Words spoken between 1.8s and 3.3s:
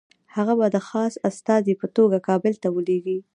په توګه کابل ته ولېږي.